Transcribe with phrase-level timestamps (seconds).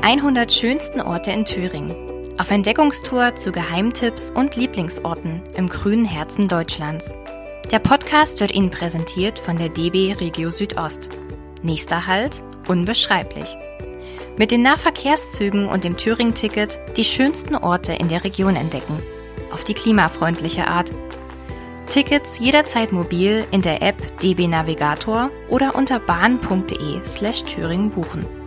[0.00, 1.94] Die 100 schönsten Orte in Thüringen.
[2.38, 7.18] Auf Entdeckungstour zu Geheimtipps und Lieblingsorten im grünen Herzen Deutschlands.
[7.70, 11.10] Der Podcast wird Ihnen präsentiert von der DB Regio Südost.
[11.62, 13.56] Nächster Halt, unbeschreiblich.
[14.38, 19.02] Mit den Nahverkehrszügen und dem Thüringen-Ticket die schönsten Orte in der Region entdecken.
[19.52, 20.90] Auf die klimafreundliche Art.
[21.90, 28.39] Tickets jederzeit mobil in der App DB Navigator oder unter bahn.de slash Thüringen buchen.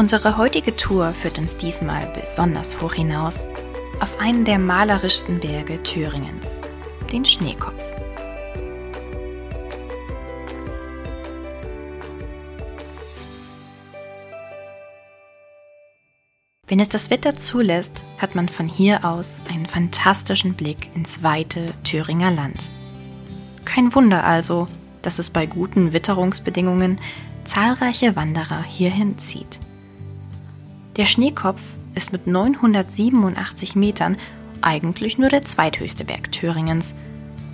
[0.00, 3.46] Unsere heutige Tour führt uns diesmal besonders hoch hinaus
[4.00, 6.62] auf einen der malerischsten Berge Thüringens,
[7.12, 7.84] den Schneekopf.
[16.66, 21.74] Wenn es das Wetter zulässt, hat man von hier aus einen fantastischen Blick ins weite
[21.84, 22.70] Thüringer Land.
[23.66, 24.66] Kein Wunder also,
[25.02, 26.98] dass es bei guten Witterungsbedingungen
[27.44, 29.60] zahlreiche Wanderer hierhin zieht.
[30.96, 31.60] Der Schneekopf
[31.94, 34.16] ist mit 987 Metern
[34.60, 36.94] eigentlich nur der zweithöchste Berg Thüringens.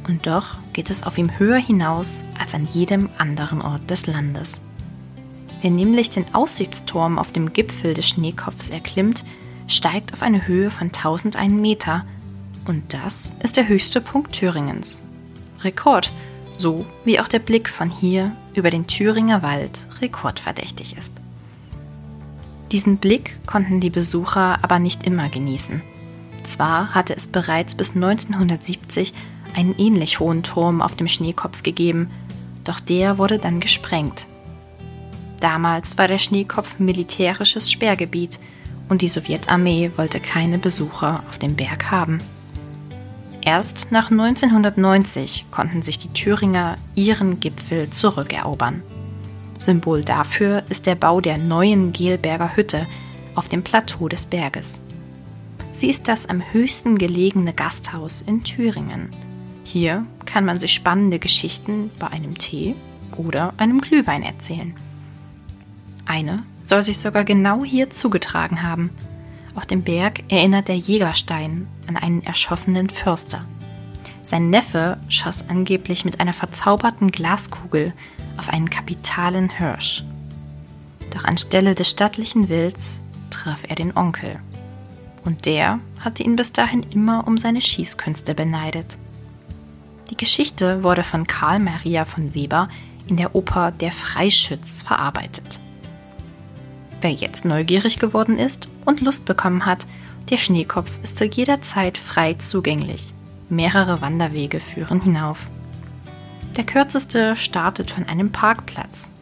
[0.08, 4.62] Und doch geht es auf ihm höher hinaus als an jedem anderen Ort des Landes.
[5.60, 9.24] Wer nämlich den Aussichtsturm auf dem Gipfel des Schneekopfs erklimmt,
[9.66, 12.04] steigt auf eine Höhe von 1001 Meter.
[12.66, 15.02] Und das ist der höchste Punkt Thüringens.
[15.62, 16.12] Rekord,
[16.56, 21.12] so wie auch der Blick von hier über den Thüringer Wald rekordverdächtig ist.
[22.76, 25.80] Diesen Blick konnten die Besucher aber nicht immer genießen.
[26.42, 29.14] Zwar hatte es bereits bis 1970
[29.56, 32.10] einen ähnlich hohen Turm auf dem Schneekopf gegeben,
[32.64, 34.26] doch der wurde dann gesprengt.
[35.40, 38.38] Damals war der Schneekopf militärisches Sperrgebiet
[38.90, 42.20] und die Sowjetarmee wollte keine Besucher auf dem Berg haben.
[43.40, 48.82] Erst nach 1990 konnten sich die Thüringer ihren Gipfel zurückerobern.
[49.58, 52.86] Symbol dafür ist der Bau der neuen Gelberger Hütte
[53.34, 54.80] auf dem Plateau des Berges.
[55.72, 59.10] Sie ist das am höchsten gelegene Gasthaus in Thüringen.
[59.64, 62.74] Hier kann man sich spannende Geschichten bei einem Tee
[63.16, 64.74] oder einem Glühwein erzählen.
[66.06, 68.90] Eine soll sich sogar genau hier zugetragen haben.
[69.54, 73.44] Auf dem Berg erinnert der Jägerstein an einen erschossenen Förster.
[74.22, 77.92] Sein Neffe schoss angeblich mit einer verzauberten Glaskugel
[78.38, 80.04] auf einen kapitalen Hirsch.
[81.10, 84.38] Doch anstelle des stattlichen Wilds traf er den Onkel.
[85.24, 88.98] Und der hatte ihn bis dahin immer um seine Schießkünste beneidet.
[90.10, 92.68] Die Geschichte wurde von Karl Maria von Weber
[93.08, 95.58] in der Oper Der Freischütz verarbeitet.
[97.00, 99.86] Wer jetzt neugierig geworden ist und Lust bekommen hat,
[100.30, 103.12] der Schneekopf ist zu jeder Zeit frei zugänglich.
[103.48, 105.46] Mehrere Wanderwege führen hinauf.
[106.56, 109.12] Der kürzeste startet von einem Parkplatz.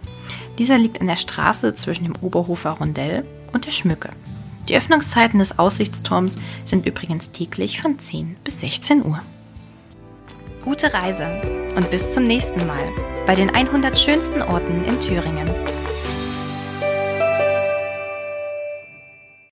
[0.59, 4.11] Dieser liegt an der Straße zwischen dem Oberhofer Rondell und der Schmücke.
[4.69, 9.21] Die Öffnungszeiten des Aussichtsturms sind übrigens täglich von 10 bis 16 Uhr.
[10.65, 11.43] Gute Reise
[11.77, 12.89] und bis zum nächsten Mal
[13.27, 15.51] bei den 100 schönsten Orten in Thüringen.